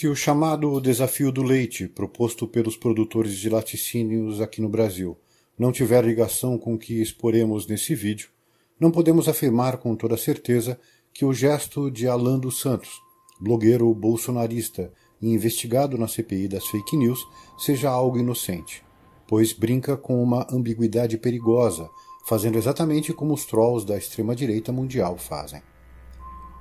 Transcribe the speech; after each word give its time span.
Se 0.00 0.08
o 0.08 0.16
chamado 0.16 0.80
desafio 0.80 1.30
do 1.30 1.42
leite, 1.42 1.86
proposto 1.86 2.48
pelos 2.48 2.74
produtores 2.74 3.36
de 3.36 3.50
laticínios 3.50 4.40
aqui 4.40 4.58
no 4.62 4.68
Brasil, 4.70 5.14
não 5.58 5.70
tiver 5.70 6.02
ligação 6.02 6.56
com 6.56 6.72
o 6.72 6.78
que 6.78 7.02
exporemos 7.02 7.66
nesse 7.66 7.94
vídeo, 7.94 8.30
não 8.80 8.90
podemos 8.90 9.28
afirmar 9.28 9.76
com 9.76 9.94
toda 9.94 10.16
certeza 10.16 10.80
que 11.12 11.22
o 11.22 11.34
gesto 11.34 11.90
de 11.90 12.08
Alan 12.08 12.38
dos 12.38 12.62
Santos, 12.62 12.88
blogueiro 13.38 13.92
bolsonarista 13.92 14.90
e 15.20 15.28
investigado 15.28 15.98
na 15.98 16.08
CPI 16.08 16.48
das 16.48 16.66
fake 16.66 16.96
news, 16.96 17.20
seja 17.58 17.90
algo 17.90 18.18
inocente, 18.18 18.82
pois 19.28 19.52
brinca 19.52 19.98
com 19.98 20.22
uma 20.22 20.46
ambiguidade 20.50 21.18
perigosa, 21.18 21.90
fazendo 22.26 22.56
exatamente 22.56 23.12
como 23.12 23.34
os 23.34 23.44
trolls 23.44 23.86
da 23.86 23.98
extrema-direita 23.98 24.72
mundial 24.72 25.18
fazem. 25.18 25.60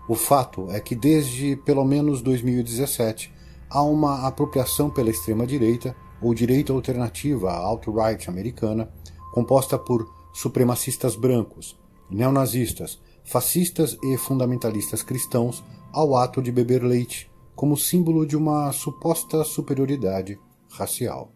O 0.10 0.16
fato 0.16 0.72
é 0.72 0.80
que 0.80 0.96
desde 0.96 1.56
pelo 1.58 1.86
menos 1.86 2.24
2017 2.24 3.32
há 3.70 3.84
uma 3.84 4.26
apropriação 4.26 4.90
pela 4.90 5.12
extrema-direita 5.12 5.96
ou 6.20 6.34
direita 6.34 6.74
alternativa 6.74 7.52
alt-right 7.52 8.28
americana, 8.28 8.92
composta 9.32 9.78
por 9.78 10.12
supremacistas 10.34 11.16
brancos, 11.16 11.80
neonazistas, 12.10 13.00
fascistas 13.24 14.00
e 14.02 14.18
fundamentalistas 14.18 15.04
cristãos 15.04 15.64
ao 15.94 16.16
ato 16.16 16.42
de 16.42 16.52
beber 16.52 16.84
leite, 16.84 17.30
como 17.56 17.78
símbolo 17.78 18.26
de 18.26 18.36
uma 18.36 18.72
suposta 18.72 19.44
superioridade 19.44 20.40
racial. 20.72 21.32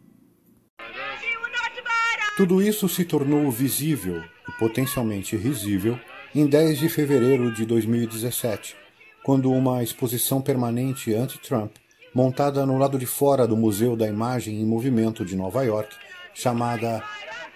Tudo 2.35 2.59
isso 2.59 2.89
se 2.89 3.05
tornou 3.05 3.51
visível 3.51 4.19
e 4.49 4.51
potencialmente 4.57 5.37
risível 5.37 5.95
em 6.35 6.47
10 6.47 6.79
de 6.79 6.89
fevereiro 6.89 7.53
de 7.53 7.63
2017, 7.63 8.75
quando 9.23 9.51
uma 9.51 9.83
exposição 9.83 10.41
permanente 10.41 11.13
anti-Trump, 11.13 11.71
montada 12.11 12.65
no 12.65 12.75
lado 12.79 12.97
de 12.97 13.05
fora 13.05 13.47
do 13.47 13.55
Museu 13.55 13.95
da 13.95 14.07
Imagem 14.07 14.59
em 14.59 14.65
Movimento 14.65 15.23
de 15.23 15.35
Nova 15.35 15.63
York, 15.63 15.95
chamada 16.33 17.03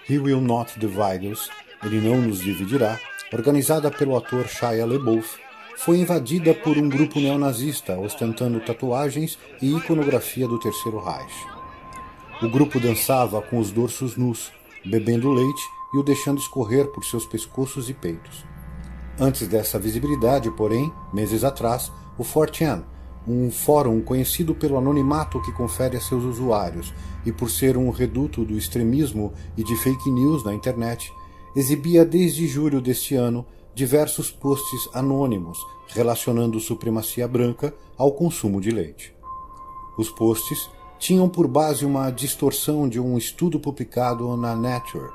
He 0.08 0.20
Will 0.20 0.40
Not 0.40 0.80
Divide 0.80 1.28
Us, 1.28 1.50
Ele 1.84 2.00
Não 2.00 2.22
Nos 2.22 2.40
Dividirá, 2.40 3.00
organizada 3.34 3.90
pelo 3.90 4.16
ator 4.16 4.48
Shia 4.48 4.86
LaBeouf, 4.86 5.40
foi 5.76 5.98
invadida 5.98 6.54
por 6.54 6.78
um 6.78 6.88
grupo 6.88 7.20
neonazista 7.20 7.98
ostentando 7.98 8.60
tatuagens 8.60 9.40
e 9.60 9.76
iconografia 9.76 10.48
do 10.48 10.60
Terceiro 10.60 11.00
Reich. 11.00 11.48
O 12.44 12.48
grupo 12.48 12.80
dançava 12.80 13.42
com 13.42 13.58
os 13.58 13.72
dorsos 13.72 14.16
nus, 14.16 14.52
bebendo 14.86 15.32
leite 15.32 15.64
e 15.96 15.98
o 15.98 16.04
deixando 16.04 16.40
escorrer 16.40 16.86
por 16.92 17.04
seus 17.04 17.26
pescoços 17.26 17.90
e 17.90 17.94
peitos. 17.96 18.46
Antes 19.20 19.48
dessa 19.48 19.80
visibilidade, 19.80 20.52
porém, 20.52 20.92
meses 21.12 21.44
atrás, 21.44 21.92
o 22.18 22.24
4chan, 22.24 22.84
um 23.28 23.52
fórum 23.52 24.02
conhecido 24.02 24.56
pelo 24.56 24.78
anonimato 24.78 25.42
que 25.42 25.52
confere 25.52 25.98
a 25.98 26.02
seus 26.02 26.24
usuários 26.24 26.94
e 27.26 27.32
por 27.32 27.50
ser 27.50 27.76
um 27.76 27.90
reduto 27.90 28.46
do 28.46 28.58
extremismo 28.58 29.34
e 29.58 29.64
de 29.64 29.76
fake 29.76 30.10
news 30.10 30.44
na 30.44 30.54
internet, 30.54 31.12
exibia 31.56 32.06
desde 32.06 32.48
julho 32.48 32.80
deste 32.80 33.16
ano 33.16 33.46
diversos 33.74 34.32
posts 34.32 34.88
anônimos 34.94 35.58
relacionando 35.90 36.60
supremacia 36.60 37.28
branca 37.28 37.74
ao 37.98 38.12
consumo 38.12 38.60
de 38.60 38.72
leite. 38.72 39.14
Os 39.98 40.10
posts 40.10 40.70
tinham 41.00 41.30
por 41.30 41.48
base 41.48 41.86
uma 41.86 42.10
distorção 42.12 42.88
de 42.88 43.00
um 43.00 43.18
estudo 43.18 43.60
publicado 43.60 44.36
na 44.36 44.56
Nature, 44.56 45.10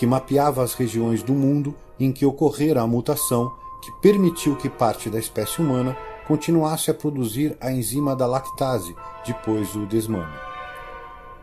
que 0.00 0.06
mapeava 0.06 0.64
as 0.64 0.72
regiões 0.72 1.22
do 1.22 1.34
mundo 1.34 1.76
em 1.98 2.10
que 2.10 2.24
ocorrera 2.24 2.80
a 2.80 2.86
mutação 2.86 3.54
que 3.82 3.92
permitiu 4.00 4.56
que 4.56 4.66
parte 4.66 5.10
da 5.10 5.18
espécie 5.18 5.60
humana 5.60 5.94
continuasse 6.26 6.90
a 6.90 6.94
produzir 6.94 7.54
a 7.60 7.70
enzima 7.70 8.16
da 8.16 8.26
lactase 8.26 8.96
depois 9.26 9.74
do 9.74 9.84
desmame. 9.84 10.32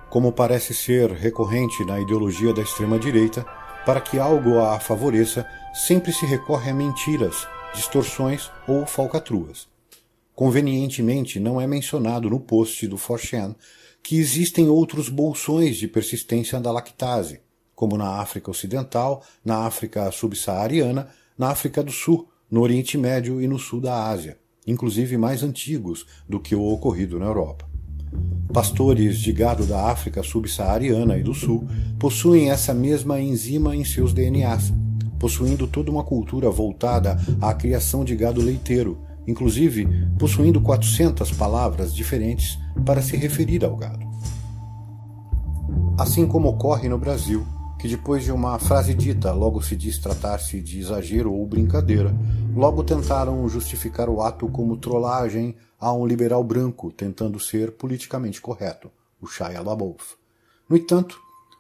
Como 0.09 0.31
parece 0.31 0.73
ser 0.73 1.11
recorrente 1.11 1.85
na 1.85 1.99
ideologia 1.99 2.51
da 2.51 2.63
extrema-direita, 2.63 3.45
para 3.85 4.01
que 4.01 4.17
algo 4.17 4.57
a 4.57 4.79
favoreça, 4.79 5.47
sempre 5.71 6.11
se 6.11 6.25
recorre 6.25 6.71
a 6.71 6.73
mentiras, 6.73 7.47
distorções 7.75 8.49
ou 8.67 8.87
falcatruas. 8.87 9.67
Convenientemente, 10.33 11.39
não 11.39 11.61
é 11.61 11.67
mencionado 11.67 12.27
no 12.27 12.39
post 12.39 12.87
do 12.87 12.97
Forchan 12.97 13.55
que 14.01 14.17
existem 14.17 14.67
outros 14.67 15.09
bolsões 15.09 15.77
de 15.77 15.87
persistência 15.87 16.59
da 16.59 16.71
lactase, 16.71 17.45
como 17.77 17.95
na 17.95 18.19
África 18.19 18.49
Ocidental, 18.49 19.21
na 19.45 19.67
África 19.67 20.11
Subsaariana, 20.11 21.09
na 21.37 21.49
África 21.49 21.83
do 21.83 21.91
Sul, 21.91 22.27
no 22.49 22.61
Oriente 22.61 22.97
Médio 22.97 23.39
e 23.39 23.47
no 23.47 23.59
sul 23.59 23.79
da 23.79 24.07
Ásia, 24.07 24.35
inclusive 24.65 25.15
mais 25.15 25.43
antigos 25.43 26.07
do 26.27 26.39
que 26.39 26.55
o 26.55 26.63
ocorrido 26.73 27.19
na 27.19 27.27
Europa. 27.27 27.69
Pastores 28.51 29.19
de 29.19 29.31
gado 29.31 29.63
da 29.67 29.91
África 29.91 30.23
subsaariana 30.23 31.19
e 31.19 31.23
do 31.23 31.35
Sul 31.35 31.67
possuem 31.99 32.49
essa 32.49 32.73
mesma 32.73 33.19
enzima 33.21 33.75
em 33.75 33.85
seus 33.85 34.11
DNAs, 34.11 34.73
possuindo 35.19 35.67
toda 35.67 35.91
uma 35.91 36.03
cultura 36.03 36.49
voltada 36.49 37.15
à 37.39 37.53
criação 37.53 38.03
de 38.03 38.15
gado 38.15 38.41
leiteiro, 38.41 38.97
inclusive 39.27 39.87
possuindo 40.17 40.59
400 40.61 41.31
palavras 41.33 41.93
diferentes 41.93 42.57
para 42.83 43.03
se 43.03 43.15
referir 43.15 43.63
ao 43.63 43.75
gado. 43.75 44.03
Assim 45.95 46.25
como 46.25 46.49
ocorre 46.49 46.89
no 46.89 46.97
Brasil, 46.97 47.45
que 47.77 47.87
depois 47.87 48.23
de 48.23 48.31
uma 48.31 48.57
frase 48.57 48.93
dita 48.93 49.31
logo 49.31 49.61
se 49.61 49.75
diz 49.75 49.99
tratar-se 49.99 50.59
de 50.61 50.79
exagero 50.79 51.31
ou 51.31 51.45
brincadeira, 51.45 52.13
logo 52.55 52.83
tentaram 52.83 53.47
justificar 53.47 54.09
o 54.09 54.21
ato 54.21 54.47
como 54.47 54.77
trollagem 54.77 55.55
a 55.79 55.93
um 55.93 56.05
liberal 56.05 56.43
branco 56.43 56.91
tentando 56.91 57.39
ser 57.39 57.71
politicamente 57.73 58.41
correto, 58.41 58.89
o 59.21 59.27
Shia 59.27 59.61
LaBeouf. 59.61 60.15
No 60.67 60.75
entanto, 60.75 61.19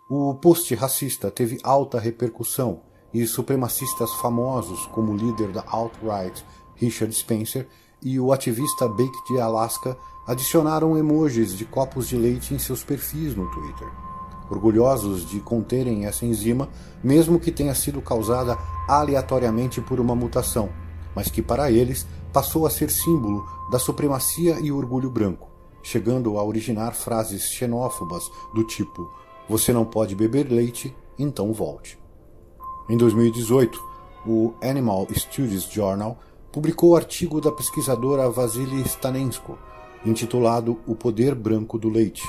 o 0.09 0.33
post 0.35 0.73
racista 0.73 1.29
teve 1.29 1.59
alta 1.63 1.99
repercussão 1.99 2.81
e 3.13 3.25
supremacistas 3.27 4.11
famosos 4.15 4.87
como 4.87 5.11
o 5.11 5.17
líder 5.17 5.51
da 5.51 5.63
alt-right 5.67 6.43
Richard 6.75 7.13
Spencer 7.13 7.67
e 8.01 8.19
o 8.19 8.31
ativista 8.31 8.87
Bake 8.87 9.23
de 9.27 9.39
Alaska 9.39 9.95
adicionaram 10.27 10.97
emojis 10.97 11.55
de 11.55 11.65
copos 11.65 12.07
de 12.07 12.17
leite 12.17 12.53
em 12.53 12.59
seus 12.59 12.83
perfis 12.83 13.35
no 13.35 13.49
Twitter 13.51 14.06
orgulhosos 14.49 15.27
de 15.29 15.39
conterem 15.39 16.05
essa 16.05 16.25
enzima, 16.25 16.69
mesmo 17.03 17.39
que 17.39 17.51
tenha 17.51 17.75
sido 17.75 18.01
causada 18.01 18.57
aleatoriamente 18.87 19.81
por 19.81 19.99
uma 19.99 20.15
mutação, 20.15 20.69
mas 21.15 21.29
que 21.29 21.41
para 21.41 21.71
eles 21.71 22.07
passou 22.31 22.65
a 22.65 22.69
ser 22.69 22.89
símbolo 22.89 23.45
da 23.71 23.79
supremacia 23.79 24.59
e 24.59 24.71
orgulho 24.71 25.09
branco, 25.09 25.49
chegando 25.83 26.37
a 26.37 26.43
originar 26.43 26.93
frases 26.93 27.49
xenófobas 27.49 28.29
do 28.53 28.63
tipo: 28.63 29.09
Você 29.49 29.73
não 29.73 29.85
pode 29.85 30.15
beber 30.15 30.49
leite, 30.49 30.95
então 31.17 31.51
volte. 31.53 31.99
Em 32.89 32.95
2018, 32.95 33.81
o 34.25 34.53
Animal 34.61 35.07
Studies 35.13 35.63
Journal 35.63 36.17
publicou 36.51 36.91
o 36.91 36.95
artigo 36.95 37.41
da 37.41 37.51
pesquisadora 37.51 38.29
Vasily 38.29 38.81
Stanensko, 38.83 39.57
intitulado 40.05 40.79
O 40.87 40.95
Poder 40.95 41.35
Branco 41.35 41.77
do 41.77 41.89
Leite. 41.89 42.23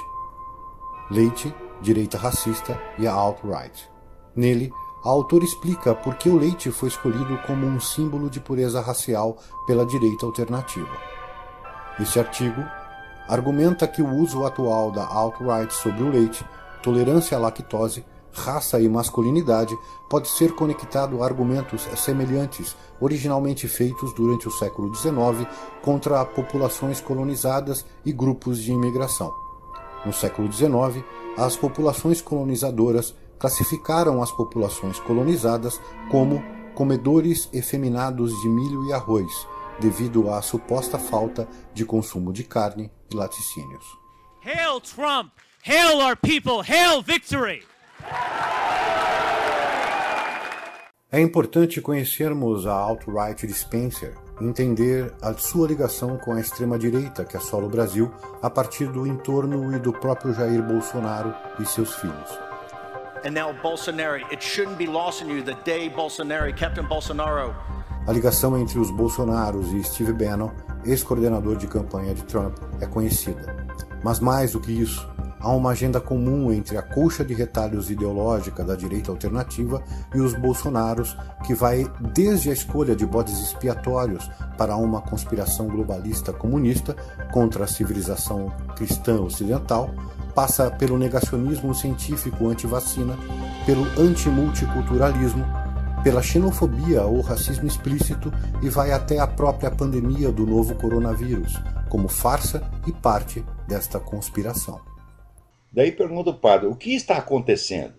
Leite 1.10 1.54
direita 1.80 2.18
racista 2.18 2.80
e 2.98 3.06
a 3.06 3.12
alt-right. 3.12 3.88
Nele, 4.34 4.72
a 5.04 5.08
autora 5.08 5.44
explica 5.44 5.94
por 5.94 6.16
que 6.16 6.28
o 6.28 6.36
leite 6.36 6.70
foi 6.70 6.88
escolhido 6.88 7.38
como 7.46 7.66
um 7.66 7.80
símbolo 7.80 8.28
de 8.28 8.40
pureza 8.40 8.80
racial 8.80 9.36
pela 9.66 9.86
direita 9.86 10.26
alternativa. 10.26 10.96
Este 12.00 12.18
artigo 12.18 12.62
argumenta 13.28 13.86
que 13.86 14.02
o 14.02 14.08
uso 14.08 14.44
atual 14.44 14.90
da 14.90 15.06
alt-right 15.06 15.72
sobre 15.72 16.02
o 16.02 16.10
leite, 16.10 16.44
tolerância 16.82 17.36
à 17.36 17.40
lactose, 17.40 18.04
raça 18.32 18.80
e 18.80 18.88
masculinidade 18.88 19.76
pode 20.08 20.28
ser 20.28 20.54
conectado 20.54 21.22
a 21.22 21.26
argumentos 21.26 21.88
semelhantes 21.96 22.76
originalmente 23.00 23.68
feitos 23.68 24.12
durante 24.14 24.48
o 24.48 24.50
século 24.50 24.94
XIX 24.94 25.46
contra 25.82 26.24
populações 26.24 27.00
colonizadas 27.00 27.84
e 28.04 28.12
grupos 28.12 28.58
de 28.58 28.72
imigração. 28.72 29.47
No 30.08 30.14
século 30.14 30.50
XIX, 30.50 31.04
as 31.36 31.54
populações 31.54 32.22
colonizadoras 32.22 33.14
classificaram 33.38 34.22
as 34.22 34.32
populações 34.32 34.98
colonizadas 34.98 35.78
como 36.10 36.42
comedores 36.74 37.46
efeminados 37.52 38.32
de 38.40 38.48
milho 38.48 38.88
e 38.88 38.92
arroz, 38.94 39.30
devido 39.78 40.32
à 40.32 40.40
suposta 40.40 40.98
falta 40.98 41.46
de 41.74 41.84
consumo 41.84 42.32
de 42.32 42.42
carne 42.42 42.90
e 43.12 43.14
laticínios. 43.14 43.84
Hail 44.42 44.80
Trump! 44.80 45.30
Hail 45.62 46.00
our 46.00 46.16
people! 46.16 46.62
Hail 46.66 47.02
victory! 47.02 47.62
É 51.12 51.20
importante 51.20 51.82
conhecermos 51.82 52.66
a 52.66 52.72
alt-right 52.72 53.46
de 53.46 53.52
Spencer 53.52 54.14
entender 54.40 55.12
a 55.22 55.32
sua 55.34 55.68
ligação 55.68 56.16
com 56.18 56.32
a 56.32 56.40
extrema-direita 56.40 57.24
que 57.24 57.36
assola 57.36 57.66
o 57.66 57.68
Brasil 57.68 58.12
a 58.42 58.48
partir 58.48 58.86
do 58.86 59.06
entorno 59.06 59.74
e 59.74 59.78
do 59.78 59.92
próprio 59.92 60.32
Jair 60.34 60.62
Bolsonaro 60.62 61.34
e 61.60 61.66
seus 61.66 61.94
filhos. 61.94 62.38
And 63.24 63.32
now 63.32 63.52
Bolsonaro, 63.62 64.24
it 64.32 64.42
shouldn't 64.42 64.78
be 64.78 64.86
lost 64.86 65.22
on 65.22 65.28
you 65.28 65.42
the 65.42 65.56
day 65.64 65.90
Bolsonaro, 65.90 66.54
Captain 66.54 66.86
Bolsonaro. 66.86 67.54
A 68.06 68.12
ligação 68.12 68.56
entre 68.56 68.78
os 68.78 68.90
Bolsonaros 68.90 69.72
e 69.72 69.82
Steve 69.82 70.12
Bannon 70.12 70.50
ex-coordenador 70.84 71.56
de 71.56 71.66
campanha 71.66 72.14
de 72.14 72.22
Trump, 72.24 72.56
é 72.80 72.86
conhecida. 72.86 73.56
Mas 74.02 74.20
mais 74.20 74.52
do 74.52 74.60
que 74.60 74.72
isso, 74.72 75.08
há 75.40 75.50
uma 75.50 75.70
agenda 75.70 76.00
comum 76.00 76.52
entre 76.52 76.76
a 76.76 76.82
colcha 76.82 77.24
de 77.24 77.34
retalhos 77.34 77.90
ideológica 77.90 78.64
da 78.64 78.74
direita 78.74 79.10
alternativa 79.10 79.82
e 80.14 80.20
os 80.20 80.34
bolsonaros, 80.34 81.16
que 81.44 81.54
vai 81.54 81.90
desde 82.12 82.50
a 82.50 82.52
escolha 82.52 82.94
de 82.94 83.06
bodes 83.06 83.38
expiatórios 83.38 84.30
para 84.56 84.76
uma 84.76 85.00
conspiração 85.00 85.68
globalista 85.68 86.32
comunista 86.32 86.96
contra 87.32 87.64
a 87.64 87.68
civilização 87.68 88.52
cristã 88.76 89.20
ocidental, 89.20 89.90
passa 90.34 90.70
pelo 90.70 90.98
negacionismo 90.98 91.74
científico 91.74 92.48
anti-vacina, 92.48 93.16
pelo 93.66 93.84
antimulticulturalismo, 94.00 95.44
pela 96.02 96.22
xenofobia 96.22 97.02
ou 97.02 97.20
racismo 97.20 97.66
explícito 97.66 98.32
e 98.62 98.68
vai 98.68 98.92
até 98.92 99.18
a 99.18 99.26
própria 99.26 99.70
pandemia 99.70 100.30
do 100.30 100.46
novo 100.46 100.74
coronavírus, 100.74 101.60
como 101.88 102.08
farsa 102.08 102.62
e 102.86 102.92
parte 102.92 103.44
desta 103.66 103.98
conspiração. 103.98 104.80
Daí 105.72 105.92
pergunta 105.92 106.30
o 106.30 106.34
padre: 106.34 106.66
o 106.66 106.74
que 106.74 106.94
está 106.94 107.16
acontecendo? 107.16 107.94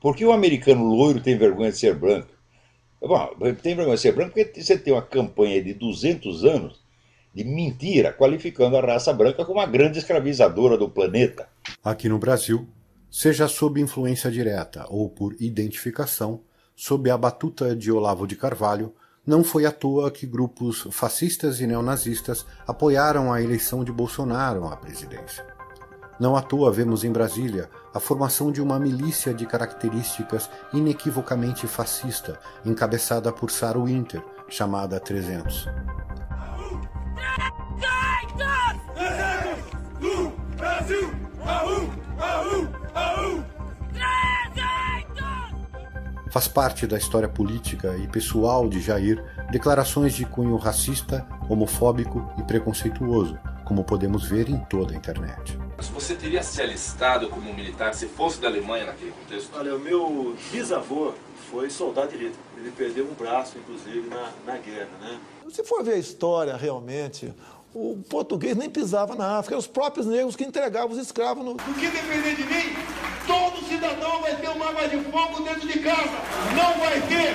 Por 0.00 0.14
que 0.14 0.24
o 0.24 0.32
americano 0.32 0.84
loiro 0.84 1.20
tem 1.20 1.36
vergonha 1.36 1.70
de 1.70 1.78
ser 1.78 1.94
branco? 1.94 2.28
Bom, 3.00 3.30
tem 3.62 3.74
vergonha 3.74 3.96
de 3.96 4.02
ser 4.02 4.12
branco 4.12 4.32
porque 4.34 4.62
você 4.62 4.78
tem 4.78 4.92
uma 4.92 5.02
campanha 5.02 5.62
de 5.62 5.74
200 5.74 6.44
anos 6.44 6.80
de 7.34 7.44
mentira, 7.44 8.14
qualificando 8.14 8.76
a 8.78 8.80
raça 8.80 9.12
branca 9.12 9.44
como 9.44 9.60
a 9.60 9.66
grande 9.66 9.98
escravizadora 9.98 10.78
do 10.78 10.88
planeta. 10.88 11.46
Aqui 11.84 12.08
no 12.08 12.18
Brasil, 12.18 12.66
seja 13.10 13.46
sob 13.46 13.78
influência 13.78 14.30
direta 14.30 14.86
ou 14.88 15.10
por 15.10 15.36
identificação, 15.38 16.40
sob 16.74 17.10
a 17.10 17.16
batuta 17.18 17.76
de 17.76 17.92
Olavo 17.92 18.26
de 18.26 18.36
Carvalho, 18.36 18.94
não 19.26 19.44
foi 19.44 19.66
à 19.66 19.72
toa 19.72 20.10
que 20.10 20.26
grupos 20.26 20.86
fascistas 20.90 21.60
e 21.60 21.66
neonazistas 21.66 22.46
apoiaram 22.66 23.32
a 23.32 23.42
eleição 23.42 23.84
de 23.84 23.92
Bolsonaro 23.92 24.66
à 24.66 24.76
presidência. 24.76 25.55
Não 26.18 26.34
à 26.34 26.40
toa 26.40 26.72
vemos 26.72 27.04
em 27.04 27.12
Brasília 27.12 27.68
a 27.92 28.00
formação 28.00 28.50
de 28.50 28.62
uma 28.62 28.78
milícia 28.78 29.34
de 29.34 29.44
características 29.44 30.48
inequivocamente 30.72 31.66
fascista, 31.66 32.38
encabeçada 32.64 33.30
por 33.30 33.50
Sarah 33.50 33.80
Winter, 33.80 34.22
chamada 34.48 34.98
300. 34.98 35.68
Faz 46.30 46.48
parte 46.48 46.86
da 46.86 46.98
história 46.98 47.28
política 47.28 47.96
e 47.96 48.06
pessoal 48.08 48.68
de 48.68 48.80
Jair 48.80 49.24
declarações 49.50 50.14
de 50.14 50.26
cunho 50.26 50.56
racista, 50.56 51.26
homofóbico 51.48 52.30
e 52.38 52.42
preconceituoso, 52.42 53.38
como 53.66 53.82
podemos 53.82 54.24
ver 54.28 54.48
em 54.48 54.58
toda 54.58 54.94
a 54.94 54.96
internet. 54.96 55.58
Você 55.92 56.14
teria 56.14 56.40
se 56.40 56.62
alistado 56.62 57.28
como 57.28 57.52
militar 57.52 57.92
se 57.94 58.06
fosse 58.06 58.40
da 58.40 58.46
Alemanha 58.46 58.86
naquele 58.86 59.10
contexto? 59.10 59.50
Olha, 59.56 59.74
o 59.74 59.78
meu 59.80 60.36
bisavô 60.52 61.12
foi 61.50 61.68
soldado 61.68 62.08
de 62.08 62.14
elite. 62.14 62.38
Ele 62.56 62.70
perdeu 62.70 63.04
um 63.04 63.14
braço, 63.14 63.58
inclusive, 63.58 64.08
na, 64.08 64.30
na 64.46 64.56
guerra, 64.58 64.88
né? 65.00 65.18
Se 65.50 65.64
for 65.64 65.82
ver 65.82 65.94
a 65.94 65.98
história 65.98 66.56
realmente, 66.56 67.34
o 67.74 67.98
português 68.08 68.56
nem 68.56 68.70
pisava 68.70 69.16
na 69.16 69.36
África, 69.38 69.54
eram 69.54 69.60
os 69.60 69.66
próprios 69.66 70.06
negros 70.06 70.36
que 70.36 70.44
entregavam 70.44 70.92
os 70.92 70.98
escravos. 70.98 71.44
No... 71.44 71.52
O 71.52 71.56
que 71.56 71.88
depender 71.88 72.36
de 72.36 72.44
mim, 72.44 72.76
todo 73.26 73.66
cidadão 73.66 74.22
vai 74.22 74.36
ter 74.36 74.48
uma 74.48 74.66
arma 74.66 74.86
de 74.86 75.00
fogo 75.10 75.42
dentro 75.42 75.66
de 75.66 75.80
casa. 75.80 76.16
Não 76.54 76.78
vai 76.78 77.00
ter 77.00 77.34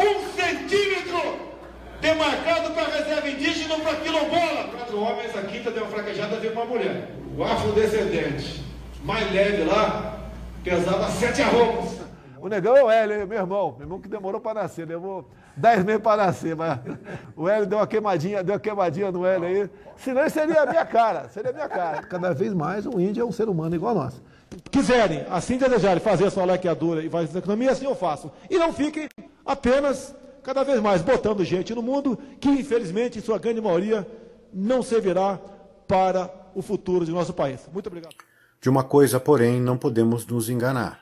um 0.00 0.32
centímetro 0.32 1.52
demarcado 2.00 2.70
para 2.72 3.01
reserva 3.22 3.28
indígena 3.28 3.78
para 3.78 3.96
quilombola. 3.96 4.68
Quatro 4.70 5.00
homens, 5.00 5.36
a 5.36 5.42
quinta 5.42 5.70
deu 5.70 5.84
uma 5.84 5.92
fraquejada, 5.92 6.36
veio 6.36 6.52
uma 6.52 6.64
mulher. 6.64 7.08
O 7.36 7.44
afrodescendente 7.44 8.62
mais 9.04 9.32
leve 9.32 9.64
lá 9.64 10.18
pesava 10.62 11.10
sete 11.10 11.42
arrobas. 11.42 12.02
O 12.40 12.48
negão 12.48 12.76
é 12.76 12.82
o 12.82 12.90
Hélio, 12.90 13.26
meu 13.26 13.38
irmão. 13.38 13.74
Meu 13.78 13.86
irmão 13.86 14.00
que 14.00 14.08
demorou 14.08 14.40
para 14.40 14.62
nascer, 14.62 14.86
levou 14.86 15.28
dez 15.56 15.84
meses 15.84 16.02
para 16.02 16.26
nascer, 16.26 16.56
mas 16.56 16.80
o 17.36 17.48
Hélio 17.48 17.66
deu 17.66 17.78
uma 17.78 17.86
queimadinha, 17.86 18.42
deu 18.42 18.54
uma 18.54 18.60
queimadinha 18.60 19.12
no 19.12 19.24
Hélio 19.24 19.46
aí. 19.46 19.70
Senão 19.96 20.28
seria 20.28 20.62
a 20.62 20.66
minha 20.66 20.84
cara, 20.84 21.28
seria 21.28 21.50
a 21.50 21.54
minha 21.54 21.68
cara. 21.68 22.02
Cada 22.02 22.34
vez 22.34 22.52
mais 22.52 22.84
o 22.84 23.00
índio 23.00 23.22
é 23.22 23.24
um 23.24 23.32
ser 23.32 23.48
humano 23.48 23.74
igual 23.76 23.92
a 23.92 24.04
nós. 24.04 24.22
Quiserem, 24.70 25.24
assim 25.30 25.56
desejarem 25.56 26.00
fazer 26.00 26.26
a 26.26 26.30
sua 26.30 26.44
lequeadura 26.44 27.02
e 27.02 27.08
fazer 27.08 27.36
a 27.36 27.38
economia, 27.38 27.70
assim 27.70 27.86
eu 27.86 27.94
faço. 27.94 28.30
E 28.50 28.58
não 28.58 28.72
fiquem 28.72 29.08
apenas 29.46 30.14
cada 30.42 30.62
vez 30.62 30.80
mais 30.80 31.02
botando 31.02 31.44
gente 31.44 31.74
no 31.74 31.82
mundo 31.82 32.18
que, 32.40 32.48
infelizmente, 32.48 33.18
em 33.18 33.22
sua 33.22 33.38
grande 33.38 33.60
maioria, 33.60 34.06
não 34.52 34.82
servirá 34.82 35.38
para 35.86 36.30
o 36.54 36.62
futuro 36.62 37.04
de 37.04 37.12
nosso 37.12 37.32
país. 37.32 37.60
Muito 37.72 37.86
obrigado. 37.86 38.14
De 38.60 38.68
uma 38.68 38.84
coisa, 38.84 39.18
porém, 39.18 39.60
não 39.60 39.76
podemos 39.76 40.26
nos 40.26 40.48
enganar. 40.48 41.00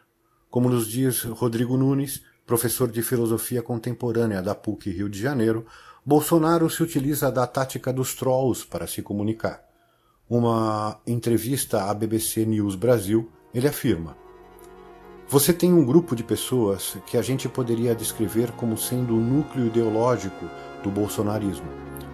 Como 0.50 0.68
nos 0.68 0.88
diz 0.88 1.22
Rodrigo 1.24 1.76
Nunes, 1.76 2.22
professor 2.46 2.90
de 2.90 3.02
filosofia 3.02 3.62
contemporânea 3.62 4.42
da 4.42 4.54
PUC 4.54 4.90
Rio 4.90 5.08
de 5.08 5.20
Janeiro, 5.20 5.66
Bolsonaro 6.04 6.68
se 6.70 6.82
utiliza 6.82 7.30
da 7.30 7.46
tática 7.46 7.92
dos 7.92 8.14
trolls 8.14 8.64
para 8.64 8.86
se 8.86 9.02
comunicar. 9.02 9.62
Uma 10.28 11.00
entrevista 11.06 11.84
à 11.84 11.94
BBC 11.94 12.46
News 12.46 12.74
Brasil, 12.74 13.30
ele 13.54 13.68
afirma: 13.68 14.16
você 15.30 15.52
tem 15.52 15.72
um 15.72 15.84
grupo 15.84 16.16
de 16.16 16.24
pessoas 16.24 16.96
que 17.06 17.16
a 17.16 17.22
gente 17.22 17.48
poderia 17.48 17.94
descrever 17.94 18.50
como 18.56 18.76
sendo 18.76 19.14
o 19.14 19.20
núcleo 19.20 19.68
ideológico 19.68 20.44
do 20.82 20.90
bolsonarismo, 20.90 21.68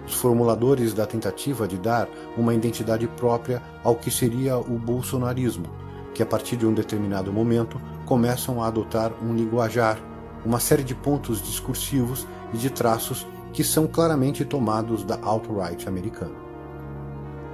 os 0.06 0.12
formuladores 0.12 0.92
da 0.92 1.06
tentativa 1.06 1.66
de 1.66 1.78
dar 1.78 2.10
uma 2.36 2.52
identidade 2.52 3.08
própria 3.08 3.62
ao 3.82 3.96
que 3.96 4.10
seria 4.10 4.58
o 4.58 4.78
bolsonarismo, 4.78 5.64
que 6.12 6.22
a 6.22 6.26
partir 6.26 6.58
de 6.58 6.66
um 6.66 6.74
determinado 6.74 7.32
momento 7.32 7.80
começam 8.04 8.62
a 8.62 8.66
adotar 8.66 9.10
um 9.24 9.34
linguajar, 9.34 9.98
uma 10.44 10.60
série 10.60 10.84
de 10.84 10.94
pontos 10.94 11.40
discursivos 11.40 12.26
e 12.52 12.58
de 12.58 12.69
traços 12.69 13.26
que 13.50 13.64
são 13.64 13.86
claramente 13.86 14.44
tomados 14.44 15.02
da 15.02 15.19
alt-right 15.22 15.88
americana. 15.88 16.34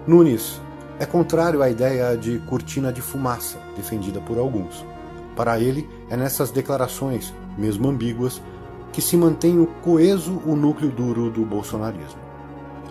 Nunes 0.08 0.60
é 0.98 1.06
contrário 1.06 1.62
à 1.62 1.70
ideia 1.70 2.16
de 2.16 2.40
cortina 2.48 2.92
de 2.92 3.00
fumaça 3.00 3.60
defendida 3.76 4.20
por 4.20 4.38
alguns. 4.38 4.84
Para 5.36 5.58
ele, 5.58 5.88
é 6.10 6.16
nessas 6.16 6.50
declarações, 6.50 7.32
mesmo 7.56 7.88
ambíguas, 7.88 8.40
que 8.92 9.00
se 9.00 9.16
mantém 9.16 9.58
o 9.58 9.66
coeso 9.66 10.42
o 10.44 10.54
núcleo 10.54 10.90
duro 10.90 11.30
do 11.30 11.44
bolsonarismo. 11.44 12.20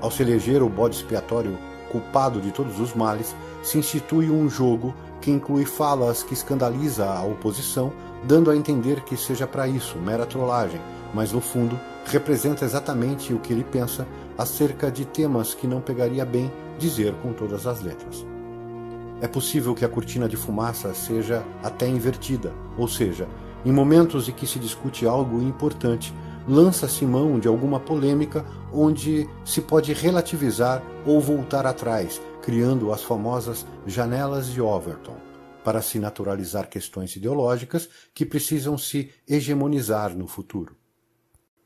Ao 0.01 0.09
se 0.09 0.23
eleger 0.23 0.63
o 0.63 0.69
bode 0.69 0.95
expiatório 0.95 1.57
culpado 1.91 2.41
de 2.41 2.51
todos 2.51 2.79
os 2.79 2.93
males, 2.95 3.35
se 3.61 3.77
institui 3.77 4.31
um 4.31 4.49
jogo 4.49 4.93
que 5.19 5.29
inclui 5.29 5.65
falas 5.65 6.23
que 6.23 6.33
escandaliza 6.33 7.05
a 7.05 7.23
oposição, 7.23 7.93
dando 8.23 8.49
a 8.49 8.55
entender 8.55 9.01
que 9.01 9.15
seja 9.15 9.45
para 9.45 9.67
isso, 9.67 9.97
mera 9.99 10.25
trollagem, 10.25 10.81
mas 11.13 11.31
no 11.31 11.41
fundo 11.41 11.79
representa 12.05 12.65
exatamente 12.65 13.33
o 13.33 13.39
que 13.39 13.53
ele 13.53 13.63
pensa 13.63 14.07
acerca 14.37 14.89
de 14.89 15.05
temas 15.05 15.53
que 15.53 15.67
não 15.67 15.81
pegaria 15.81 16.25
bem 16.25 16.51
dizer 16.79 17.13
com 17.21 17.33
todas 17.33 17.67
as 17.67 17.81
letras. 17.81 18.25
É 19.21 19.27
possível 19.27 19.75
que 19.75 19.85
a 19.85 19.89
cortina 19.89 20.27
de 20.27 20.35
fumaça 20.35 20.93
seja 20.95 21.45
até 21.61 21.87
invertida, 21.87 22.51
ou 22.75 22.87
seja, 22.87 23.27
em 23.63 23.71
momentos 23.71 24.27
em 24.27 24.31
que 24.31 24.47
se 24.47 24.57
discute 24.57 25.05
algo 25.05 25.39
importante, 25.43 26.11
lança-se 26.47 27.05
mão 27.05 27.39
de 27.39 27.47
alguma 27.47 27.79
polêmica 27.79 28.43
onde 28.73 29.29
se 29.45 29.61
pode 29.61 29.93
relativizar 29.93 30.81
ou 31.05 31.21
voltar 31.21 31.67
atrás, 31.67 32.19
criando 32.41 32.91
as 32.91 33.03
famosas 33.03 33.63
janelas 33.85 34.47
de 34.47 34.59
Overton, 34.59 35.15
para 35.63 35.83
se 35.83 35.99
naturalizar 35.99 36.67
questões 36.67 37.15
ideológicas 37.15 37.87
que 38.15 38.25
precisam 38.25 38.75
se 38.75 39.11
hegemonizar 39.29 40.17
no 40.17 40.27
futuro. 40.27 40.75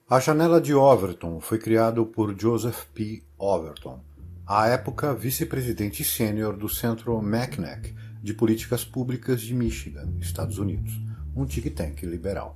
A 0.09 0.19
janela 0.19 0.59
de 0.59 0.73
Overton 0.73 1.39
foi 1.39 1.57
criada 1.57 2.03
por 2.03 2.37
Joseph 2.37 2.83
P. 2.93 3.23
Overton, 3.39 4.01
à 4.47 4.67
época 4.67 5.11
vice-presidente 5.11 6.03
sênior 6.03 6.55
do 6.55 6.69
Centro 6.69 7.17
McNack 7.17 7.95
de 8.21 8.31
Políticas 8.31 8.85
Públicas 8.85 9.41
de 9.41 9.55
Michigan, 9.55 10.07
Estados 10.19 10.59
Unidos, 10.59 11.01
um 11.35 11.45
think 11.45 11.71
tank 11.71 12.05
liberal. 12.05 12.55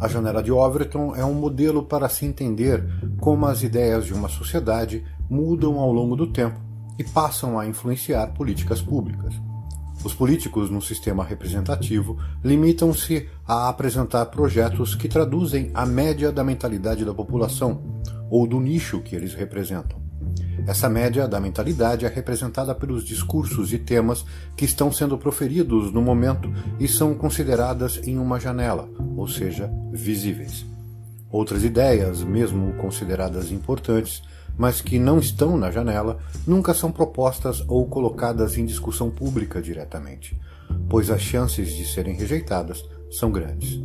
A 0.00 0.08
janela 0.08 0.42
de 0.42 0.50
Overton 0.50 1.14
é 1.14 1.24
um 1.24 1.32
modelo 1.32 1.84
para 1.84 2.08
se 2.08 2.26
entender 2.26 2.84
como 3.20 3.46
as 3.46 3.62
ideias 3.62 4.04
de 4.04 4.12
uma 4.12 4.28
sociedade 4.28 5.04
mudam 5.30 5.78
ao 5.78 5.92
longo 5.92 6.16
do 6.16 6.26
tempo 6.26 6.60
e 6.98 7.04
passam 7.04 7.56
a 7.56 7.66
influenciar 7.68 8.34
políticas 8.34 8.82
públicas. 8.82 9.32
Os 10.04 10.12
políticos 10.12 10.70
no 10.70 10.82
sistema 10.82 11.22
representativo 11.22 12.18
limitam-se 12.42 13.28
a 13.46 13.68
apresentar 13.68 14.26
projetos 14.26 14.96
que 14.96 15.08
traduzem 15.08 15.70
a 15.72 15.86
média 15.86 16.32
da 16.32 16.42
mentalidade 16.42 17.04
da 17.04 17.14
população 17.14 17.80
ou 18.28 18.44
do 18.44 18.58
nicho 18.58 19.00
que 19.00 19.14
eles 19.14 19.34
representam. 19.34 20.01
Essa 20.64 20.88
média 20.88 21.26
da 21.26 21.40
mentalidade 21.40 22.06
é 22.06 22.08
representada 22.08 22.72
pelos 22.72 23.04
discursos 23.04 23.72
e 23.72 23.78
temas 23.78 24.24
que 24.56 24.64
estão 24.64 24.92
sendo 24.92 25.18
proferidos 25.18 25.92
no 25.92 26.00
momento 26.00 26.52
e 26.78 26.86
são 26.86 27.14
consideradas 27.14 28.00
em 28.04 28.16
uma 28.16 28.38
janela, 28.38 28.88
ou 29.16 29.26
seja, 29.26 29.68
visíveis. 29.90 30.64
Outras 31.32 31.64
ideias, 31.64 32.22
mesmo 32.22 32.74
consideradas 32.74 33.50
importantes, 33.50 34.22
mas 34.56 34.80
que 34.80 34.98
não 34.98 35.18
estão 35.18 35.56
na 35.56 35.70
janela, 35.70 36.18
nunca 36.46 36.72
são 36.74 36.92
propostas 36.92 37.64
ou 37.66 37.86
colocadas 37.86 38.56
em 38.56 38.64
discussão 38.64 39.10
pública 39.10 39.60
diretamente, 39.60 40.38
pois 40.88 41.10
as 41.10 41.22
chances 41.22 41.74
de 41.74 41.84
serem 41.86 42.14
rejeitadas 42.14 42.84
são 43.10 43.32
grandes. 43.32 43.80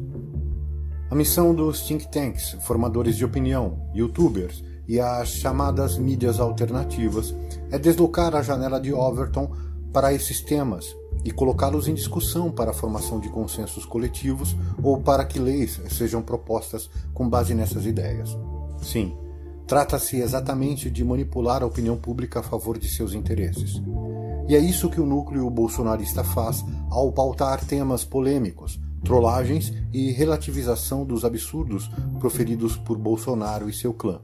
A 1.09 1.15
missão 1.15 1.55
dos 1.55 1.81
think 1.87 2.07
tanks, 2.11 2.57
formadores 2.61 3.15
de 3.15 3.23
opinião, 3.23 3.89
youtubers 3.95 4.61
e 4.87 4.99
as 4.99 5.29
chamadas 5.29 5.97
mídias 5.97 6.39
alternativas 6.39 7.35
é 7.69 7.77
deslocar 7.77 8.35
a 8.35 8.41
janela 8.41 8.79
de 8.79 8.93
Overton 8.93 9.51
para 9.91 10.13
esses 10.13 10.41
temas 10.41 10.95
e 11.25 11.31
colocá-los 11.31 11.87
em 11.87 11.93
discussão 11.93 12.49
para 12.51 12.71
a 12.71 12.73
formação 12.73 13.19
de 13.19 13.29
consensos 13.29 13.85
coletivos 13.85 14.55
ou 14.81 15.01
para 15.01 15.25
que 15.25 15.39
leis 15.39 15.81
sejam 15.89 16.21
propostas 16.21 16.89
com 17.13 17.27
base 17.27 17.53
nessas 17.53 17.85
ideias. 17.85 18.37
Sim, 18.81 19.17
trata-se 19.65 20.17
exatamente 20.17 20.89
de 20.89 21.03
manipular 21.03 21.63
a 21.63 21.65
opinião 21.65 21.97
pública 21.97 22.39
a 22.39 22.43
favor 22.43 22.77
de 22.77 22.87
seus 22.87 23.13
interesses. 23.13 23.81
E 24.47 24.55
é 24.55 24.59
isso 24.59 24.89
que 24.89 25.01
o 25.01 25.05
núcleo 25.05 25.49
bolsonarista 25.49 26.23
faz 26.23 26.63
ao 26.89 27.11
pautar 27.11 27.65
temas 27.65 28.05
polêmicos, 28.05 28.79
trollagens 29.03 29.73
e 29.91 30.11
relativização 30.11 31.03
dos 31.03 31.25
absurdos 31.25 31.89
proferidos 32.19 32.77
por 32.77 32.97
Bolsonaro 32.97 33.69
e 33.69 33.73
seu 33.73 33.93
clã 33.93 34.21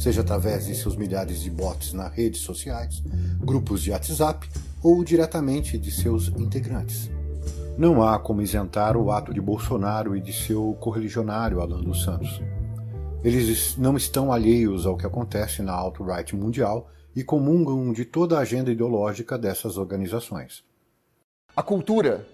seja 0.00 0.22
através 0.22 0.64
de 0.64 0.74
seus 0.74 0.96
milhares 0.96 1.42
de 1.42 1.50
bots 1.50 1.92
nas 1.92 2.10
redes 2.10 2.40
sociais, 2.40 3.02
grupos 3.38 3.82
de 3.82 3.90
WhatsApp 3.90 4.48
ou 4.82 5.04
diretamente 5.04 5.76
de 5.76 5.90
seus 5.90 6.28
integrantes. 6.28 7.10
Não 7.76 8.02
há 8.02 8.18
como 8.18 8.40
isentar 8.40 8.96
o 8.96 9.12
ato 9.12 9.34
de 9.34 9.42
Bolsonaro 9.42 10.16
e 10.16 10.20
de 10.22 10.32
seu 10.32 10.74
correligionário 10.80 11.60
Alan 11.60 11.82
dos 11.82 12.02
Santos. 12.02 12.40
Eles 13.22 13.76
não 13.76 13.94
estão 13.94 14.32
alheios 14.32 14.86
ao 14.86 14.96
que 14.96 15.04
acontece 15.04 15.60
na 15.60 15.74
alt-right 15.74 16.34
mundial 16.34 16.88
e 17.14 17.22
comungam 17.22 17.92
de 17.92 18.06
toda 18.06 18.38
a 18.38 18.40
agenda 18.40 18.72
ideológica 18.72 19.36
dessas 19.36 19.76
organizações. 19.76 20.64
A 21.54 21.62
cultura 21.62 22.26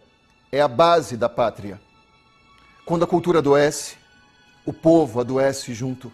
é 0.52 0.61
a 0.61 0.68
base 0.68 1.16
da 1.16 1.28
pátria. 1.28 1.80
Quando 2.85 3.02
a 3.02 3.08
cultura 3.08 3.40
adoece, 3.40 3.96
o 4.64 4.73
povo 4.73 5.18
adoece 5.18 5.75
junto. 5.75 6.12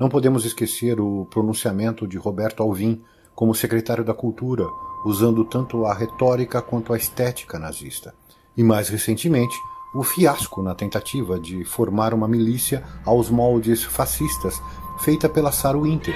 Não 0.00 0.08
podemos 0.08 0.46
esquecer 0.46 0.98
o 0.98 1.26
pronunciamento 1.26 2.08
de 2.08 2.16
Roberto 2.16 2.62
Alvim 2.62 3.02
como 3.34 3.54
secretário 3.54 4.02
da 4.02 4.14
Cultura, 4.14 4.64
usando 5.04 5.44
tanto 5.44 5.84
a 5.84 5.92
retórica 5.92 6.62
quanto 6.62 6.94
a 6.94 6.96
estética 6.96 7.58
nazista. 7.58 8.14
E 8.56 8.64
mais 8.64 8.88
recentemente, 8.88 9.54
o 9.94 10.02
fiasco 10.02 10.62
na 10.62 10.74
tentativa 10.74 11.38
de 11.38 11.66
formar 11.66 12.14
uma 12.14 12.26
milícia 12.26 12.82
aos 13.04 13.28
moldes 13.28 13.84
fascistas 13.84 14.58
feita 15.00 15.28
pela 15.28 15.52
Saru 15.52 15.86
Inter. 15.86 16.14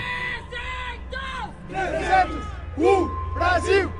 Brasil! 3.34 3.90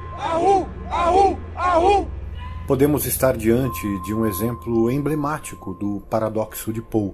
Podemos 2.67 3.05
estar 3.05 3.37
diante 3.37 4.01
de 4.01 4.15
um 4.15 4.25
exemplo 4.25 4.91
emblemático 4.91 5.75
do 5.75 6.01
paradoxo 6.09 6.73
de 6.73 6.81
Poe 6.81 7.13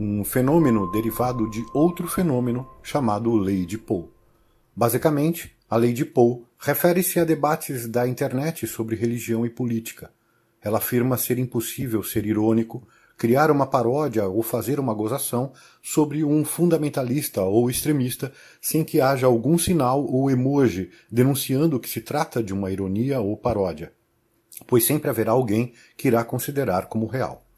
um 0.00 0.24
fenômeno 0.24 0.90
derivado 0.90 1.50
de 1.50 1.62
outro 1.74 2.08
fenômeno 2.08 2.66
chamado 2.82 3.36
Lei 3.36 3.66
de 3.66 3.76
Poe. 3.76 4.08
Basicamente, 4.74 5.54
a 5.68 5.76
Lei 5.76 5.92
de 5.92 6.06
Poe 6.06 6.42
refere-se 6.58 7.20
a 7.20 7.24
debates 7.24 7.86
da 7.86 8.08
internet 8.08 8.66
sobre 8.66 8.96
religião 8.96 9.44
e 9.44 9.50
política. 9.50 10.10
Ela 10.62 10.78
afirma 10.78 11.18
ser 11.18 11.38
impossível 11.38 12.02
ser 12.02 12.24
irônico, 12.24 12.88
criar 13.14 13.50
uma 13.50 13.66
paródia 13.66 14.26
ou 14.26 14.42
fazer 14.42 14.80
uma 14.80 14.94
gozação 14.94 15.52
sobre 15.82 16.24
um 16.24 16.46
fundamentalista 16.46 17.42
ou 17.42 17.68
extremista 17.68 18.32
sem 18.58 18.82
que 18.82 19.02
haja 19.02 19.26
algum 19.26 19.58
sinal 19.58 20.02
ou 20.06 20.30
emoji 20.30 20.90
denunciando 21.12 21.78
que 21.78 21.90
se 21.90 22.00
trata 22.00 22.42
de 22.42 22.54
uma 22.54 22.70
ironia 22.70 23.20
ou 23.20 23.36
paródia, 23.36 23.92
pois 24.66 24.86
sempre 24.86 25.10
haverá 25.10 25.32
alguém 25.32 25.74
que 25.94 26.08
irá 26.08 26.24
considerar 26.24 26.86
como 26.86 27.06
real. 27.06 27.49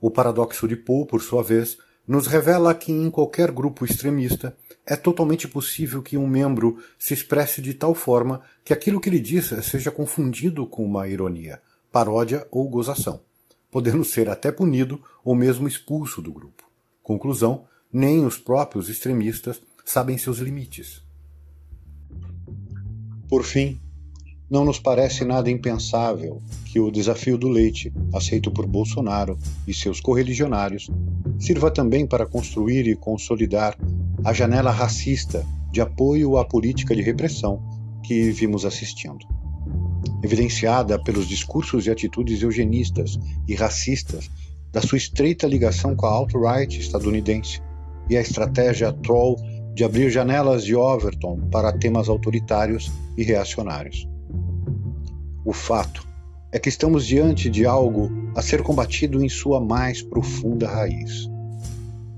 O 0.00 0.10
paradoxo 0.10 0.68
de 0.68 0.76
Poe, 0.76 1.06
por 1.06 1.20
sua 1.20 1.42
vez, 1.42 1.78
nos 2.06 2.26
revela 2.26 2.74
que 2.74 2.90
em 2.90 3.10
qualquer 3.10 3.50
grupo 3.50 3.84
extremista 3.84 4.56
é 4.86 4.96
totalmente 4.96 5.46
possível 5.46 6.02
que 6.02 6.16
um 6.16 6.26
membro 6.26 6.78
se 6.98 7.12
expresse 7.12 7.60
de 7.60 7.74
tal 7.74 7.94
forma 7.94 8.40
que 8.64 8.72
aquilo 8.72 9.00
que 9.00 9.10
ele 9.10 9.20
diz 9.20 9.48
seja 9.62 9.90
confundido 9.90 10.66
com 10.66 10.84
uma 10.84 11.06
ironia, 11.06 11.60
paródia 11.92 12.46
ou 12.50 12.66
gozação, 12.68 13.20
podendo 13.70 14.04
ser 14.04 14.30
até 14.30 14.50
punido 14.50 15.02
ou 15.22 15.34
mesmo 15.34 15.68
expulso 15.68 16.22
do 16.22 16.32
grupo. 16.32 16.64
Conclusão: 17.02 17.66
nem 17.92 18.24
os 18.24 18.38
próprios 18.38 18.88
extremistas 18.88 19.60
sabem 19.84 20.16
seus 20.16 20.38
limites. 20.38 21.02
Por 23.28 23.44
fim, 23.44 23.78
não 24.50 24.64
nos 24.64 24.78
parece 24.78 25.24
nada 25.24 25.50
impensável 25.50 26.40
que 26.64 26.80
o 26.80 26.90
desafio 26.90 27.36
do 27.36 27.48
leite, 27.48 27.92
aceito 28.14 28.50
por 28.50 28.66
Bolsonaro 28.66 29.38
e 29.66 29.74
seus 29.74 30.00
correligionários, 30.00 30.90
sirva 31.38 31.70
também 31.70 32.06
para 32.06 32.26
construir 32.26 32.86
e 32.86 32.96
consolidar 32.96 33.76
a 34.24 34.32
janela 34.32 34.70
racista 34.70 35.44
de 35.70 35.80
apoio 35.80 36.38
à 36.38 36.44
política 36.44 36.94
de 36.96 37.02
repressão 37.02 37.62
que 38.02 38.30
vimos 38.30 38.64
assistindo. 38.64 39.26
Evidenciada 40.22 40.98
pelos 41.02 41.28
discursos 41.28 41.86
e 41.86 41.90
atitudes 41.90 42.42
eugenistas 42.42 43.18
e 43.46 43.54
racistas 43.54 44.30
da 44.72 44.80
sua 44.80 44.98
estreita 44.98 45.46
ligação 45.46 45.94
com 45.94 46.06
a 46.06 46.10
alt-right 46.10 46.78
estadunidense 46.78 47.60
e 48.08 48.16
a 48.16 48.20
estratégia 48.20 48.92
troll 48.92 49.36
de 49.74 49.84
abrir 49.84 50.10
janelas 50.10 50.64
de 50.64 50.74
Overton 50.74 51.48
para 51.50 51.72
temas 51.72 52.08
autoritários 52.08 52.90
e 53.16 53.22
reacionários. 53.22 54.08
O 55.48 55.52
fato 55.54 56.06
é 56.52 56.58
que 56.58 56.68
estamos 56.68 57.06
diante 57.06 57.48
de 57.48 57.64
algo 57.64 58.10
a 58.36 58.42
ser 58.42 58.62
combatido 58.62 59.24
em 59.24 59.30
sua 59.30 59.58
mais 59.58 60.02
profunda 60.02 60.68
raiz. 60.68 61.26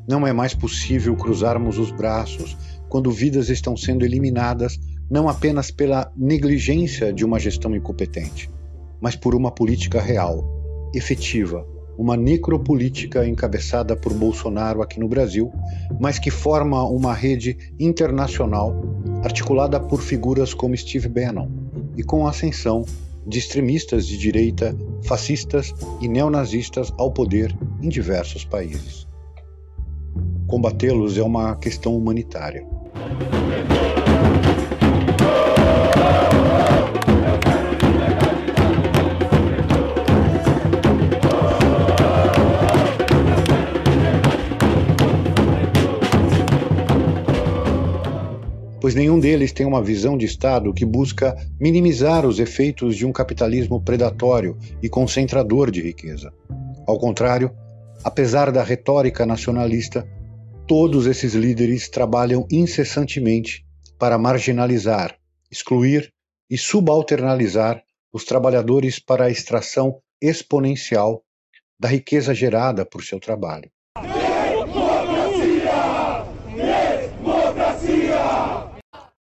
Não 0.09 0.27
é 0.27 0.33
mais 0.33 0.53
possível 0.53 1.15
cruzarmos 1.15 1.79
os 1.79 1.93
braços 1.93 2.57
quando 2.89 3.09
vidas 3.13 3.49
estão 3.49 3.77
sendo 3.77 4.05
eliminadas 4.05 4.81
não 5.09 5.29
apenas 5.29 5.71
pela 5.71 6.11
negligência 6.17 7.13
de 7.13 7.25
uma 7.25 7.39
gestão 7.39 7.73
incompetente, 7.73 8.51
mas 9.01 9.15
por 9.15 9.33
uma 9.37 9.53
política 9.53 10.01
real, 10.01 10.45
efetiva, 10.93 11.65
uma 11.97 12.17
necropolítica 12.17 13.25
encabeçada 13.25 13.95
por 13.95 14.13
Bolsonaro 14.13 14.83
aqui 14.83 14.99
no 14.99 15.07
Brasil, 15.07 15.53
mas 16.01 16.19
que 16.19 16.33
forma 16.33 16.83
uma 16.83 17.15
rede 17.15 17.57
internacional 17.79 18.75
articulada 19.23 19.79
por 19.79 20.03
figuras 20.03 20.53
como 20.53 20.77
Steve 20.77 21.09
Bannon 21.09 21.49
e 21.97 22.03
com 22.03 22.27
a 22.27 22.31
ascensão 22.31 22.85
de 23.27 23.39
extremistas 23.39 24.07
de 24.07 24.17
direita, 24.17 24.77
fascistas 25.03 25.75
e 26.01 26.09
neonazistas 26.09 26.93
ao 26.99 27.13
poder 27.13 27.57
em 27.81 27.89
diversos 27.89 28.45
países. 28.45 29.07
Combatê-los 30.47 31.17
é 31.17 31.23
uma 31.23 31.57
questão 31.57 31.97
humanitária. 31.97 32.67
Pois 48.81 48.95
nenhum 48.95 49.21
deles 49.21 49.53
tem 49.53 49.67
uma 49.67 49.83
visão 49.83 50.17
de 50.17 50.25
Estado 50.25 50.73
que 50.73 50.85
busca 50.85 51.37
minimizar 51.61 52.25
os 52.27 52.39
efeitos 52.39 52.97
de 52.97 53.05
um 53.05 53.13
capitalismo 53.13 53.81
predatório 53.83 54.57
e 54.83 54.89
concentrador 54.89 55.71
de 55.71 55.83
riqueza. 55.83 56.33
Ao 56.87 56.99
contrário, 56.99 57.51
apesar 58.03 58.51
da 58.51 58.63
retórica 58.63 59.27
nacionalista, 59.27 60.09
todos 60.67 61.07
esses 61.07 61.35
líderes 61.35 61.89
trabalham 61.89 62.47
incessantemente 62.51 63.67
para 63.99 64.17
marginalizar, 64.17 65.17
excluir 65.51 66.11
e 66.49 66.57
subalternalizar 66.57 67.83
os 68.13 68.25
trabalhadores 68.25 68.99
para 68.99 69.27
a 69.27 69.31
extração 69.31 70.01
exponencial 70.21 71.23
da 71.79 71.89
riqueza 71.89 72.35
gerada 72.35 72.85
por 72.85 73.05
seu 73.05 73.21
trabalho. 73.21 73.71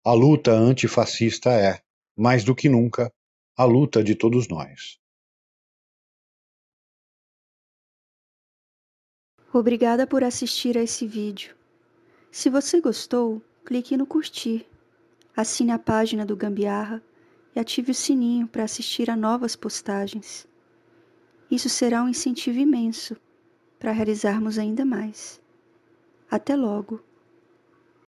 A 0.05 0.13
luta 0.13 0.51
antifascista 0.51 1.49
é, 1.49 1.81
mais 2.17 2.45
do 2.45 2.55
que 2.55 2.69
nunca, 2.69 3.11
a 3.57 3.65
luta 3.65 4.01
de 4.01 4.15
todos 4.15 4.47
nós. 4.47 4.97
Obrigada 9.51 10.07
por 10.07 10.23
assistir 10.23 10.77
a 10.77 10.83
esse 10.83 11.05
vídeo. 11.05 11.53
Se 12.31 12.49
você 12.49 12.79
gostou, 12.79 13.41
clique 13.65 13.97
no 13.97 14.05
curtir, 14.05 14.65
assine 15.35 15.71
a 15.71 15.79
página 15.79 16.25
do 16.25 16.35
Gambiarra 16.35 17.03
e 17.53 17.59
ative 17.59 17.91
o 17.91 17.95
sininho 17.95 18.47
para 18.47 18.63
assistir 18.63 19.09
a 19.09 19.17
novas 19.17 19.57
postagens. 19.57 20.47
Isso 21.51 21.67
será 21.67 22.03
um 22.03 22.07
incentivo 22.07 22.57
imenso 22.57 23.17
para 23.77 23.91
realizarmos 23.91 24.57
ainda 24.57 24.85
mais. 24.85 25.41
Até 26.31 26.55
logo! 26.55 27.08